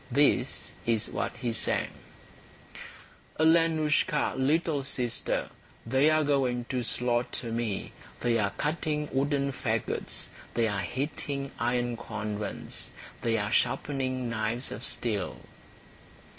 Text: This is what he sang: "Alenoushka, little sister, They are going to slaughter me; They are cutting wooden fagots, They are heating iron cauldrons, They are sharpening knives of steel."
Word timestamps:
This 0.09 0.71
is 0.83 1.09
what 1.11 1.31
he 1.37 1.53
sang: 1.53 1.89
"Alenoushka, 3.39 4.33
little 4.35 4.81
sister, 4.81 5.51
They 5.85 6.09
are 6.09 6.23
going 6.23 6.65
to 6.69 6.81
slaughter 6.81 7.51
me; 7.51 7.91
They 8.21 8.39
are 8.39 8.49
cutting 8.49 9.09
wooden 9.11 9.51
fagots, 9.51 10.29
They 10.55 10.67
are 10.67 10.81
heating 10.81 11.51
iron 11.59 11.97
cauldrons, 11.97 12.89
They 13.21 13.37
are 13.37 13.51
sharpening 13.51 14.27
knives 14.27 14.71
of 14.71 14.83
steel." 14.83 15.37